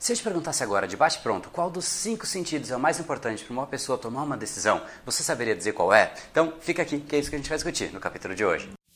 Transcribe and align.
Se 0.00 0.12
eu 0.12 0.16
te 0.16 0.22
perguntasse 0.22 0.62
agora, 0.62 0.88
de 0.88 0.96
bate-pronto, 0.96 1.50
qual 1.50 1.68
dos 1.68 1.84
cinco 1.84 2.24
sentidos 2.24 2.70
é 2.70 2.76
o 2.76 2.80
mais 2.80 2.98
importante 2.98 3.44
para 3.44 3.52
uma 3.52 3.66
pessoa 3.66 3.98
tomar 3.98 4.22
uma 4.22 4.34
decisão, 4.34 4.80
você 5.04 5.22
saberia 5.22 5.54
dizer 5.54 5.74
qual 5.74 5.92
é? 5.92 6.14
Então 6.32 6.54
fica 6.58 6.80
aqui, 6.80 7.00
que 7.00 7.16
é 7.16 7.18
isso 7.18 7.28
que 7.28 7.36
a 7.36 7.38
gente 7.38 7.50
vai 7.50 7.58
discutir 7.58 7.92
no 7.92 8.00
capítulo 8.00 8.34
de 8.34 8.42
hoje. 8.42 8.79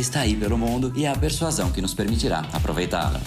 está 0.00 0.20
aí 0.20 0.36
pelo 0.36 0.58
mundo 0.58 0.92
e 0.94 1.04
é 1.04 1.08
a 1.08 1.16
persuasão 1.16 1.70
que 1.70 1.80
nos 1.80 1.94
permitirá 1.94 2.44
aproveitá-la. 2.52 3.20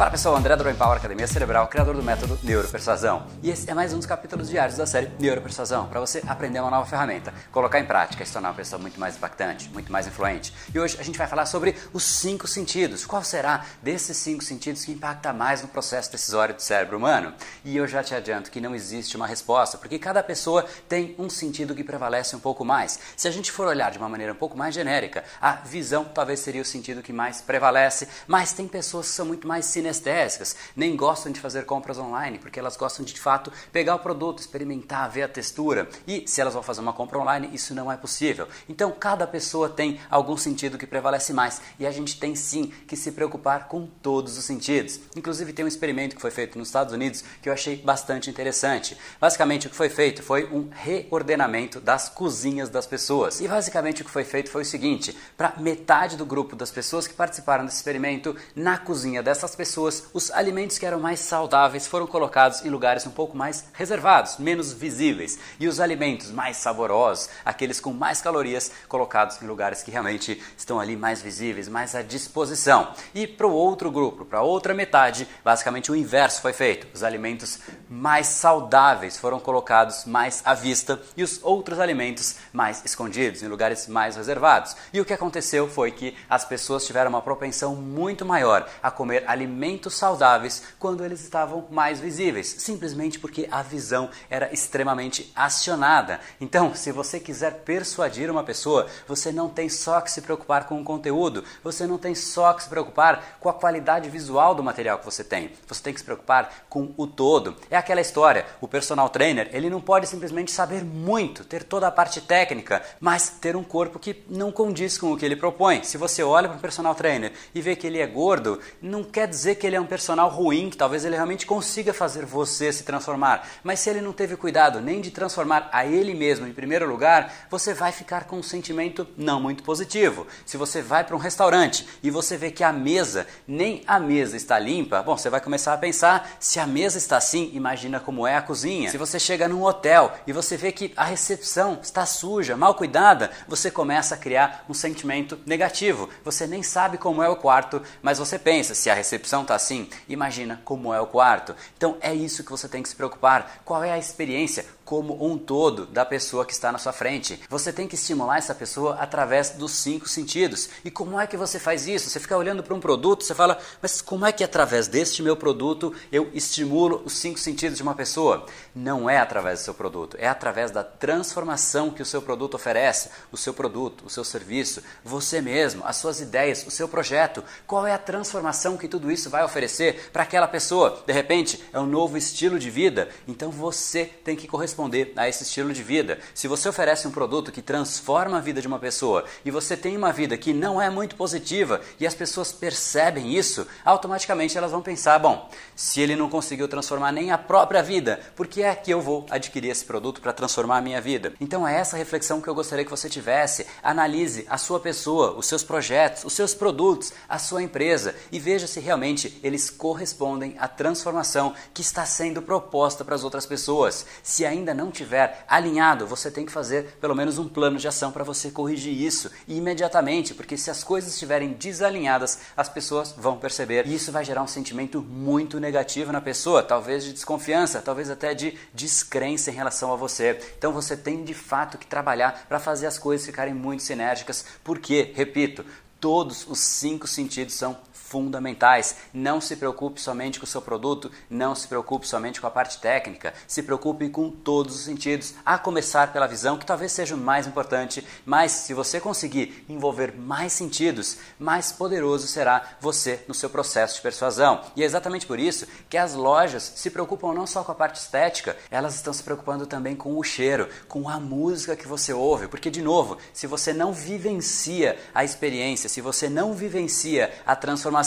Fala 0.00 0.12
pessoal, 0.12 0.34
André 0.34 0.56
do 0.56 0.64
Brain 0.64 0.76
Power 0.76 0.96
Academia 0.96 1.26
Cerebral, 1.26 1.68
criador 1.68 1.94
do 1.94 2.02
método 2.02 2.38
Neuropersuasão. 2.42 3.26
E 3.42 3.50
esse 3.50 3.70
é 3.70 3.74
mais 3.74 3.92
um 3.92 3.98
dos 3.98 4.06
capítulos 4.06 4.48
diários 4.48 4.78
da 4.78 4.86
série 4.86 5.10
Neuropersuasão, 5.20 5.88
para 5.88 6.00
você 6.00 6.22
aprender 6.26 6.58
uma 6.58 6.70
nova 6.70 6.86
ferramenta, 6.86 7.34
colocar 7.52 7.78
em 7.78 7.84
prática 7.84 8.22
e 8.22 8.26
se 8.26 8.32
tornar 8.32 8.48
uma 8.48 8.54
pessoa 8.54 8.80
muito 8.80 8.98
mais 8.98 9.18
impactante, 9.18 9.68
muito 9.68 9.92
mais 9.92 10.06
influente. 10.06 10.54
E 10.74 10.80
hoje 10.80 10.96
a 10.98 11.02
gente 11.02 11.18
vai 11.18 11.26
falar 11.26 11.44
sobre 11.44 11.76
os 11.92 12.02
cinco 12.02 12.48
sentidos. 12.48 13.04
Qual 13.04 13.22
será 13.22 13.66
desses 13.82 14.16
cinco 14.16 14.42
sentidos 14.42 14.86
que 14.86 14.90
impacta 14.90 15.34
mais 15.34 15.60
no 15.60 15.68
processo 15.68 16.10
decisório 16.10 16.54
do 16.54 16.62
cérebro 16.62 16.96
humano? 16.96 17.34
E 17.62 17.76
eu 17.76 17.86
já 17.86 18.02
te 18.02 18.14
adianto 18.14 18.50
que 18.50 18.58
não 18.58 18.74
existe 18.74 19.18
uma 19.18 19.26
resposta, 19.26 19.76
porque 19.76 19.98
cada 19.98 20.22
pessoa 20.22 20.64
tem 20.88 21.14
um 21.18 21.28
sentido 21.28 21.74
que 21.74 21.84
prevalece 21.84 22.34
um 22.34 22.40
pouco 22.40 22.64
mais. 22.64 22.98
Se 23.14 23.28
a 23.28 23.30
gente 23.30 23.52
for 23.52 23.66
olhar 23.66 23.90
de 23.90 23.98
uma 23.98 24.08
maneira 24.08 24.32
um 24.32 24.36
pouco 24.36 24.56
mais 24.56 24.74
genérica, 24.74 25.24
a 25.42 25.56
visão 25.56 26.06
talvez 26.06 26.40
seria 26.40 26.62
o 26.62 26.64
sentido 26.64 27.02
que 27.02 27.12
mais 27.12 27.42
prevalece, 27.42 28.08
mas 28.26 28.54
tem 28.54 28.66
pessoas 28.66 29.06
que 29.06 29.12
são 29.12 29.26
muito 29.26 29.46
mais 29.46 29.66
cinestéticas 29.66 29.89
sinestésicas, 29.90 30.56
nem 30.74 30.96
gostam 30.96 31.32
de 31.32 31.40
fazer 31.40 31.64
compras 31.64 31.98
online, 31.98 32.38
porque 32.38 32.58
elas 32.58 32.76
gostam 32.76 33.04
de, 33.04 33.12
de 33.12 33.20
fato 33.20 33.52
pegar 33.72 33.94
o 33.94 33.98
produto, 33.98 34.38
experimentar, 34.38 35.10
ver 35.10 35.22
a 35.22 35.28
textura. 35.28 35.88
E 36.06 36.24
se 36.26 36.40
elas 36.40 36.54
vão 36.54 36.62
fazer 36.62 36.80
uma 36.80 36.92
compra 36.92 37.18
online, 37.18 37.50
isso 37.52 37.74
não 37.74 37.90
é 37.90 37.96
possível. 37.96 38.48
Então, 38.68 38.90
cada 38.92 39.26
pessoa 39.26 39.68
tem 39.68 40.00
algum 40.10 40.36
sentido 40.36 40.78
que 40.78 40.86
prevalece 40.86 41.32
mais 41.32 41.60
e 41.78 41.86
a 41.86 41.90
gente 41.90 42.18
tem 42.18 42.34
sim 42.34 42.72
que 42.86 42.96
se 42.96 43.12
preocupar 43.12 43.68
com 43.68 43.86
todos 43.86 44.36
os 44.38 44.44
sentidos. 44.44 45.00
Inclusive, 45.16 45.52
tem 45.52 45.64
um 45.64 45.68
experimento 45.68 46.16
que 46.16 46.22
foi 46.22 46.30
feito 46.30 46.58
nos 46.58 46.68
Estados 46.68 46.92
Unidos 46.94 47.24
que 47.42 47.48
eu 47.48 47.52
achei 47.52 47.76
bastante 47.76 48.30
interessante. 48.30 48.96
Basicamente, 49.20 49.66
o 49.66 49.70
que 49.70 49.76
foi 49.76 49.88
feito 49.88 50.22
foi 50.22 50.46
um 50.46 50.68
reordenamento 50.70 51.80
das 51.80 52.08
cozinhas 52.08 52.68
das 52.68 52.86
pessoas. 52.86 53.40
E 53.40 53.48
basicamente 53.48 54.02
o 54.02 54.04
que 54.04 54.10
foi 54.10 54.24
feito 54.24 54.50
foi 54.50 54.62
o 54.62 54.64
seguinte: 54.64 55.16
para 55.36 55.54
metade 55.58 56.16
do 56.16 56.26
grupo 56.26 56.56
das 56.56 56.70
pessoas 56.70 57.06
que 57.06 57.14
participaram 57.14 57.64
desse 57.64 57.78
experimento, 57.78 58.36
na 58.54 58.78
cozinha 58.78 59.22
dessas 59.22 59.54
pessoas 59.54 59.79
pessoas, 59.80 60.04
os 60.12 60.30
alimentos 60.30 60.78
que 60.78 60.84
eram 60.84 61.00
mais 61.00 61.20
saudáveis 61.20 61.86
foram 61.86 62.06
colocados 62.06 62.64
em 62.64 62.68
lugares 62.68 63.06
um 63.06 63.10
pouco 63.10 63.36
mais 63.36 63.64
reservados, 63.72 64.36
menos 64.38 64.72
visíveis, 64.72 65.38
e 65.58 65.66
os 65.66 65.80
alimentos 65.80 66.30
mais 66.30 66.58
saborosos, 66.58 67.30
aqueles 67.44 67.80
com 67.80 67.92
mais 67.92 68.20
calorias, 68.20 68.70
colocados 68.88 69.40
em 69.40 69.46
lugares 69.46 69.82
que 69.82 69.90
realmente 69.90 70.42
estão 70.56 70.78
ali 70.78 70.96
mais 70.96 71.22
visíveis, 71.22 71.68
mais 71.68 71.94
à 71.94 72.02
disposição. 72.02 72.92
E 73.14 73.26
para 73.26 73.46
o 73.46 73.52
outro 73.52 73.90
grupo, 73.90 74.24
para 74.24 74.42
outra 74.42 74.74
metade, 74.74 75.26
basicamente 75.42 75.90
o 75.90 75.96
inverso 75.96 76.42
foi 76.42 76.52
feito. 76.52 76.86
Os 76.92 77.02
alimentos 77.02 77.60
mais 77.88 78.26
saudáveis 78.26 79.16
foram 79.16 79.40
colocados 79.40 80.04
mais 80.04 80.42
à 80.44 80.52
vista 80.52 81.00
e 81.16 81.22
os 81.22 81.40
outros 81.42 81.78
alimentos 81.78 82.36
mais 82.52 82.84
escondidos, 82.84 83.42
em 83.42 83.48
lugares 83.48 83.86
mais 83.88 84.16
reservados. 84.16 84.76
E 84.92 85.00
o 85.00 85.04
que 85.04 85.14
aconteceu 85.14 85.68
foi 85.68 85.90
que 85.90 86.14
as 86.28 86.44
pessoas 86.44 86.86
tiveram 86.86 87.08
uma 87.08 87.22
propensão 87.22 87.74
muito 87.74 88.26
maior 88.26 88.68
a 88.82 88.90
comer 88.90 89.24
alimentos 89.26 89.59
saudáveis 89.90 90.62
quando 90.78 91.04
eles 91.04 91.22
estavam 91.22 91.66
mais 91.70 92.00
visíveis, 92.00 92.46
simplesmente 92.58 93.18
porque 93.18 93.48
a 93.50 93.62
visão 93.62 94.10
era 94.28 94.52
extremamente 94.52 95.30
acionada. 95.34 96.20
Então, 96.40 96.74
se 96.74 96.92
você 96.92 97.20
quiser 97.20 97.62
persuadir 97.64 98.30
uma 98.30 98.44
pessoa, 98.44 98.86
você 99.06 99.32
não 99.32 99.48
tem 99.48 99.68
só 99.68 100.00
que 100.00 100.10
se 100.10 100.20
preocupar 100.20 100.66
com 100.66 100.80
o 100.80 100.84
conteúdo, 100.84 101.44
você 101.62 101.86
não 101.86 101.98
tem 101.98 102.14
só 102.14 102.52
que 102.52 102.62
se 102.62 102.68
preocupar 102.68 103.38
com 103.40 103.48
a 103.48 103.54
qualidade 103.54 104.08
visual 104.08 104.54
do 104.54 104.62
material 104.62 104.98
que 104.98 105.04
você 105.04 105.22
tem. 105.24 105.52
Você 105.66 105.82
tem 105.82 105.92
que 105.92 106.00
se 106.00 106.04
preocupar 106.04 106.64
com 106.68 106.92
o 106.96 107.06
todo. 107.06 107.56
É 107.70 107.76
aquela 107.76 108.00
história, 108.00 108.46
o 108.60 108.68
personal 108.68 109.08
trainer, 109.08 109.50
ele 109.52 109.70
não 109.70 109.80
pode 109.80 110.06
simplesmente 110.06 110.50
saber 110.50 110.84
muito, 110.84 111.44
ter 111.44 111.62
toda 111.62 111.86
a 111.86 111.92
parte 111.92 112.20
técnica, 112.20 112.82
mas 113.00 113.30
ter 113.40 113.56
um 113.56 113.64
corpo 113.64 113.98
que 113.98 114.24
não 114.28 114.50
condiz 114.50 114.98
com 114.98 115.12
o 115.12 115.16
que 115.16 115.24
ele 115.24 115.36
propõe. 115.36 115.82
Se 115.82 115.96
você 115.96 116.22
olha 116.22 116.48
para 116.48 116.56
um 116.56 116.60
personal 116.60 116.94
trainer 116.94 117.32
e 117.54 117.60
vê 117.60 117.76
que 117.76 117.86
ele 117.86 117.98
é 117.98 118.06
gordo, 118.06 118.60
não 118.80 119.04
quer 119.04 119.28
dizer 119.28 119.49
que 119.54 119.66
ele 119.66 119.76
é 119.76 119.80
um 119.80 119.86
personal 119.86 120.28
ruim, 120.28 120.70
que 120.70 120.76
talvez 120.76 121.04
ele 121.04 121.14
realmente 121.14 121.46
consiga 121.46 121.92
fazer 121.92 122.24
você 122.24 122.72
se 122.72 122.84
transformar, 122.84 123.46
mas 123.62 123.80
se 123.80 123.90
ele 123.90 124.00
não 124.00 124.12
teve 124.12 124.36
cuidado 124.36 124.80
nem 124.80 125.00
de 125.00 125.10
transformar 125.10 125.68
a 125.72 125.86
ele 125.86 126.14
mesmo 126.14 126.46
em 126.46 126.52
primeiro 126.52 126.88
lugar, 126.88 127.32
você 127.50 127.74
vai 127.74 127.92
ficar 127.92 128.24
com 128.24 128.36
um 128.36 128.42
sentimento 128.42 129.06
não 129.16 129.40
muito 129.40 129.62
positivo. 129.62 130.26
Se 130.44 130.56
você 130.56 130.82
vai 130.82 131.04
para 131.04 131.16
um 131.16 131.18
restaurante 131.18 131.86
e 132.02 132.10
você 132.10 132.36
vê 132.36 132.50
que 132.50 132.64
a 132.64 132.72
mesa, 132.72 133.26
nem 133.46 133.82
a 133.86 133.98
mesa 133.98 134.36
está 134.36 134.58
limpa, 134.58 135.02
bom, 135.02 135.16
você 135.16 135.30
vai 135.30 135.40
começar 135.40 135.74
a 135.74 135.78
pensar, 135.78 136.30
se 136.38 136.58
a 136.58 136.66
mesa 136.66 136.98
está 136.98 137.16
assim, 137.16 137.50
imagina 137.54 138.00
como 138.00 138.26
é 138.26 138.36
a 138.36 138.42
cozinha. 138.42 138.90
Se 138.90 138.98
você 138.98 139.18
chega 139.18 139.48
num 139.48 139.62
hotel 139.62 140.12
e 140.26 140.32
você 140.32 140.56
vê 140.56 140.72
que 140.72 140.92
a 140.96 141.04
recepção 141.04 141.78
está 141.82 142.04
suja, 142.06 142.56
mal 142.56 142.74
cuidada, 142.74 143.30
você 143.46 143.70
começa 143.70 144.14
a 144.14 144.18
criar 144.18 144.64
um 144.68 144.74
sentimento 144.74 145.38
negativo. 145.46 146.08
Você 146.24 146.46
nem 146.46 146.62
sabe 146.62 146.98
como 146.98 147.22
é 147.22 147.28
o 147.28 147.36
quarto, 147.36 147.82
mas 148.02 148.18
você 148.18 148.38
pensa, 148.38 148.74
se 148.74 148.90
a 148.90 148.94
recepção 148.94 149.39
está 149.42 149.54
assim, 149.54 149.88
imagina 150.08 150.60
como 150.64 150.92
é 150.92 151.00
o 151.00 151.06
quarto. 151.06 151.54
Então 151.76 151.96
é 152.00 152.14
isso 152.14 152.44
que 152.44 152.50
você 152.50 152.68
tem 152.68 152.82
que 152.82 152.88
se 152.88 152.96
preocupar. 152.96 153.60
Qual 153.64 153.82
é 153.82 153.92
a 153.92 153.98
experiência? 153.98 154.66
Como 154.90 155.24
um 155.24 155.38
todo 155.38 155.86
da 155.86 156.04
pessoa 156.04 156.44
que 156.44 156.52
está 156.52 156.72
na 156.72 156.78
sua 156.78 156.92
frente. 156.92 157.40
Você 157.48 157.72
tem 157.72 157.86
que 157.86 157.94
estimular 157.94 158.38
essa 158.38 158.52
pessoa 158.52 158.96
através 158.96 159.50
dos 159.50 159.70
cinco 159.70 160.08
sentidos. 160.08 160.68
E 160.84 160.90
como 160.90 161.20
é 161.20 161.28
que 161.28 161.36
você 161.36 161.60
faz 161.60 161.86
isso? 161.86 162.10
Você 162.10 162.18
fica 162.18 162.36
olhando 162.36 162.60
para 162.60 162.74
um 162.74 162.80
produto, 162.80 163.22
você 163.22 163.32
fala, 163.32 163.56
mas 163.80 164.02
como 164.02 164.26
é 164.26 164.32
que 164.32 164.42
através 164.42 164.88
deste 164.88 165.22
meu 165.22 165.36
produto 165.36 165.94
eu 166.10 166.28
estimulo 166.34 167.02
os 167.04 167.12
cinco 167.12 167.38
sentidos 167.38 167.76
de 167.76 167.84
uma 167.84 167.94
pessoa? 167.94 168.44
Não 168.74 169.08
é 169.08 169.18
através 169.18 169.60
do 169.60 169.62
seu 169.62 169.74
produto, 169.74 170.16
é 170.18 170.26
através 170.26 170.72
da 170.72 170.82
transformação 170.82 171.90
que 171.92 172.02
o 172.02 172.06
seu 172.06 172.20
produto 172.20 172.54
oferece, 172.54 173.10
o 173.30 173.36
seu 173.36 173.54
produto, 173.54 174.06
o 174.06 174.10
seu 174.10 174.24
serviço, 174.24 174.82
você 175.04 175.40
mesmo, 175.40 175.84
as 175.86 175.98
suas 175.98 176.20
ideias, 176.20 176.66
o 176.66 176.70
seu 176.72 176.88
projeto. 176.88 177.44
Qual 177.64 177.86
é 177.86 177.94
a 177.94 177.98
transformação 177.98 178.76
que 178.76 178.88
tudo 178.88 179.08
isso 179.08 179.30
vai 179.30 179.44
oferecer 179.44 180.10
para 180.12 180.24
aquela 180.24 180.48
pessoa? 180.48 181.00
De 181.06 181.12
repente, 181.12 181.62
é 181.72 181.78
um 181.78 181.86
novo 181.86 182.18
estilo 182.18 182.58
de 182.58 182.70
vida. 182.70 183.08
Então 183.28 183.52
você 183.52 184.04
tem 184.04 184.34
que 184.34 184.48
corresponder 184.48 184.79
a 185.16 185.28
esse 185.28 185.42
estilo 185.42 185.72
de 185.72 185.82
vida. 185.82 186.18
Se 186.34 186.46
você 186.46 186.68
oferece 186.68 187.08
um 187.08 187.10
produto 187.10 187.50
que 187.50 187.60
transforma 187.60 188.38
a 188.38 188.40
vida 188.40 188.60
de 188.60 188.68
uma 188.68 188.78
pessoa 188.78 189.24
e 189.44 189.50
você 189.50 189.76
tem 189.76 189.96
uma 189.96 190.12
vida 190.12 190.36
que 190.36 190.52
não 190.52 190.80
é 190.80 190.88
muito 190.88 191.16
positiva 191.16 191.80
e 191.98 192.06
as 192.06 192.14
pessoas 192.14 192.52
percebem 192.52 193.34
isso, 193.34 193.66
automaticamente 193.84 194.56
elas 194.56 194.70
vão 194.70 194.82
pensar: 194.82 195.18
bom, 195.18 195.50
se 195.74 196.00
ele 196.00 196.16
não 196.16 196.30
conseguiu 196.30 196.68
transformar 196.68 197.12
nem 197.12 197.30
a 197.30 197.38
própria 197.38 197.82
vida, 197.82 198.20
por 198.36 198.46
que 198.46 198.62
é 198.62 198.74
que 198.74 198.90
eu 198.90 199.00
vou 199.00 199.26
adquirir 199.30 199.70
esse 199.70 199.84
produto 199.84 200.20
para 200.20 200.32
transformar 200.32 200.78
a 200.78 200.82
minha 200.82 201.00
vida? 201.00 201.32
Então 201.40 201.66
é 201.66 201.76
essa 201.76 201.96
reflexão 201.96 202.40
que 202.40 202.48
eu 202.48 202.54
gostaria 202.54 202.84
que 202.84 202.90
você 202.90 203.08
tivesse. 203.08 203.66
Analise 203.82 204.46
a 204.48 204.58
sua 204.58 204.80
pessoa, 204.80 205.32
os 205.32 205.46
seus 205.46 205.64
projetos, 205.64 206.24
os 206.24 206.32
seus 206.32 206.54
produtos, 206.54 207.12
a 207.28 207.38
sua 207.38 207.62
empresa 207.62 208.14
e 208.30 208.38
veja 208.38 208.66
se 208.66 208.80
realmente 208.80 209.38
eles 209.42 209.70
correspondem 209.70 210.56
à 210.58 210.68
transformação 210.68 211.54
que 211.72 211.82
está 211.82 212.04
sendo 212.04 212.42
proposta 212.42 213.04
para 213.04 213.14
as 213.14 213.24
outras 213.24 213.46
pessoas. 213.46 214.06
Se 214.22 214.44
ainda 214.44 214.69
ainda 214.70 214.82
não 214.82 214.90
tiver 214.90 215.44
alinhado, 215.48 216.06
você 216.06 216.30
tem 216.30 216.46
que 216.46 216.52
fazer 216.52 216.96
pelo 217.00 217.14
menos 217.14 217.38
um 217.38 217.48
plano 217.48 217.78
de 217.78 217.88
ação 217.88 218.12
para 218.12 218.24
você 218.24 218.50
corrigir 218.50 218.92
isso 218.92 219.30
imediatamente, 219.46 220.34
porque 220.34 220.56
se 220.56 220.70
as 220.70 220.84
coisas 220.84 221.12
estiverem 221.12 221.52
desalinhadas, 221.52 222.38
as 222.56 222.68
pessoas 222.68 223.12
vão 223.16 223.36
perceber 223.36 223.86
e 223.86 223.94
isso 223.94 224.12
vai 224.12 224.24
gerar 224.24 224.42
um 224.42 224.46
sentimento 224.46 225.02
muito 225.02 225.58
negativo 225.60 226.12
na 226.12 226.20
pessoa, 226.20 226.62
talvez 226.62 227.04
de 227.04 227.12
desconfiança, 227.12 227.82
talvez 227.82 228.10
até 228.10 228.34
de 228.34 228.56
descrença 228.72 229.50
em 229.50 229.54
relação 229.54 229.92
a 229.92 229.96
você. 229.96 230.38
Então 230.56 230.72
você 230.72 230.96
tem 230.96 231.24
de 231.24 231.34
fato 231.34 231.78
que 231.78 231.86
trabalhar 231.86 232.46
para 232.48 232.58
fazer 232.58 232.86
as 232.86 232.98
coisas 232.98 233.26
ficarem 233.26 233.54
muito 233.54 233.82
sinérgicas, 233.82 234.44
porque, 234.62 235.12
repito, 235.14 235.64
todos 236.00 236.46
os 236.48 236.58
cinco 236.58 237.06
sentidos 237.06 237.54
são 237.54 237.76
fundamentais. 238.10 238.96
Não 239.14 239.40
se 239.40 239.54
preocupe 239.54 240.00
somente 240.00 240.40
com 240.40 240.44
o 240.44 240.48
seu 240.48 240.60
produto, 240.60 241.10
não 241.30 241.54
se 241.54 241.68
preocupe 241.68 242.08
somente 242.08 242.40
com 242.40 242.46
a 242.46 242.50
parte 242.50 242.78
técnica, 242.78 243.32
se 243.46 243.62
preocupe 243.62 244.08
com 244.08 244.28
todos 244.30 244.74
os 244.74 244.84
sentidos, 244.84 245.34
a 245.46 245.56
começar 245.56 246.12
pela 246.12 246.26
visão, 246.26 246.58
que 246.58 246.66
talvez 246.66 246.90
seja 246.90 247.14
o 247.14 247.18
mais 247.18 247.46
importante, 247.46 248.04
mas 248.26 248.50
se 248.50 248.74
você 248.74 249.00
conseguir 249.00 249.64
envolver 249.68 250.12
mais 250.16 250.52
sentidos, 250.52 251.18
mais 251.38 251.70
poderoso 251.70 252.26
será 252.26 252.76
você 252.80 253.22
no 253.28 253.34
seu 253.34 253.48
processo 253.48 253.94
de 253.96 254.02
persuasão. 254.02 254.60
E 254.74 254.82
é 254.82 254.86
exatamente 254.86 255.26
por 255.26 255.38
isso 255.38 255.66
que 255.88 255.96
as 255.96 256.14
lojas 256.14 256.72
se 256.74 256.90
preocupam 256.90 257.32
não 257.32 257.46
só 257.46 257.62
com 257.62 257.70
a 257.70 257.76
parte 257.76 258.00
estética, 258.00 258.56
elas 258.70 258.96
estão 258.96 259.12
se 259.12 259.22
preocupando 259.22 259.66
também 259.66 259.94
com 259.94 260.18
o 260.18 260.24
cheiro, 260.24 260.68
com 260.88 261.08
a 261.08 261.20
música 261.20 261.76
que 261.76 261.86
você 261.86 262.12
ouve, 262.12 262.48
porque 262.48 262.70
de 262.70 262.82
novo, 262.82 263.18
se 263.32 263.46
você 263.46 263.72
não 263.72 263.92
vivencia 263.92 264.98
a 265.14 265.22
experiência, 265.22 265.88
se 265.88 266.00
você 266.00 266.28
não 266.28 266.54
vivencia 266.54 267.32
a 267.46 267.54
transformação, 267.54 267.99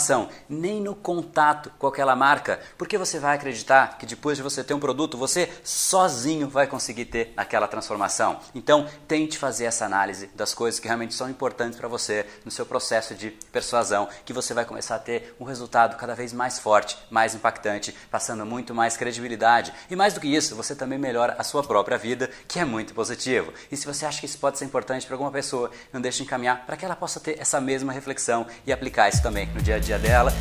nem 0.48 0.80
no 0.80 0.94
contato 0.94 1.70
com 1.78 1.86
aquela 1.86 2.16
marca, 2.16 2.60
porque 2.76 2.98
você 2.98 3.18
vai 3.18 3.36
acreditar 3.36 3.98
que 3.98 4.06
depois 4.06 4.36
de 4.36 4.42
você 4.42 4.62
ter 4.62 4.74
um 4.74 4.80
produto, 4.80 5.16
você 5.16 5.50
sozinho 5.62 6.48
vai 6.48 6.66
conseguir 6.66 7.06
ter 7.06 7.32
aquela 7.36 7.68
transformação. 7.68 8.40
Então, 8.54 8.86
tente 9.06 9.38
fazer 9.38 9.64
essa 9.64 9.84
análise 9.84 10.28
das 10.34 10.54
coisas 10.54 10.80
que 10.80 10.86
realmente 10.86 11.14
são 11.14 11.28
importantes 11.28 11.78
para 11.78 11.88
você 11.88 12.26
no 12.44 12.50
seu 12.50 12.66
processo 12.66 13.14
de 13.14 13.30
persuasão, 13.52 14.08
que 14.24 14.32
você 14.32 14.54
vai 14.54 14.64
começar 14.64 14.96
a 14.96 14.98
ter 14.98 15.34
um 15.38 15.44
resultado 15.44 15.96
cada 15.96 16.14
vez 16.14 16.32
mais 16.32 16.58
forte, 16.58 16.96
mais 17.10 17.34
impactante, 17.34 17.94
passando 18.10 18.44
muito 18.44 18.74
mais 18.74 18.96
credibilidade. 18.96 19.72
E 19.90 19.96
mais 19.96 20.14
do 20.14 20.20
que 20.20 20.28
isso, 20.28 20.56
você 20.56 20.74
também 20.74 20.98
melhora 20.98 21.36
a 21.38 21.44
sua 21.44 21.62
própria 21.62 21.98
vida, 21.98 22.30
que 22.48 22.58
é 22.58 22.64
muito 22.64 22.94
positivo. 22.94 23.52
E 23.70 23.76
se 23.76 23.86
você 23.86 24.06
acha 24.06 24.20
que 24.20 24.26
isso 24.26 24.38
pode 24.38 24.58
ser 24.58 24.64
importante 24.64 25.06
para 25.06 25.14
alguma 25.14 25.30
pessoa, 25.30 25.70
não 25.92 26.00
deixe 26.00 26.18
de 26.18 26.24
encaminhar 26.24 26.64
para 26.66 26.76
que 26.76 26.84
ela 26.84 26.96
possa 26.96 27.20
ter 27.20 27.38
essa 27.40 27.60
mesma 27.60 27.92
reflexão 27.92 28.46
e 28.66 28.72
aplicar 28.72 29.08
isso 29.08 29.22
também 29.22 29.46
no 29.48 29.62
dia 29.62 29.76
a 29.76 29.78
dia 29.78 29.83
dela. 29.92 30.32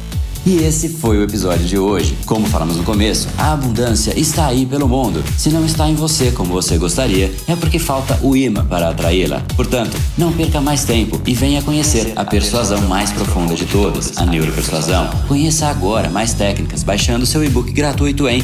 E 0.45 0.57
esse 0.57 0.89
foi 0.89 1.17
o 1.17 1.23
episódio 1.23 1.65
de 1.65 1.77
hoje. 1.77 2.17
Como 2.25 2.45
falamos 2.47 2.75
no 2.75 2.83
começo, 2.83 3.29
a 3.37 3.53
abundância 3.53 4.17
está 4.19 4.47
aí 4.47 4.65
pelo 4.65 4.89
mundo. 4.89 5.23
Se 5.37 5.49
não 5.49 5.65
está 5.65 5.87
em 5.87 5.95
você 5.95 6.31
como 6.31 6.51
você 6.51 6.77
gostaria, 6.77 7.33
é 7.47 7.55
porque 7.55 7.79
falta 7.79 8.19
o 8.21 8.35
imã 8.35 8.65
para 8.65 8.89
atraí-la. 8.89 9.41
Portanto, 9.55 9.97
não 10.17 10.33
perca 10.33 10.59
mais 10.59 10.83
tempo 10.83 11.21
e 11.25 11.33
venha 11.33 11.61
conhecer 11.61 12.11
a 12.17 12.25
persuasão 12.25 12.81
mais 12.89 13.09
profunda 13.11 13.55
de 13.55 13.65
todas, 13.65 14.17
a 14.17 14.25
neuropersuasão. 14.25 15.09
Conheça 15.29 15.67
agora 15.67 16.09
mais 16.09 16.33
técnicas 16.33 16.83
baixando 16.83 17.25
seu 17.25 17.41
e-book 17.41 17.71
gratuito 17.71 18.27
em 18.27 18.43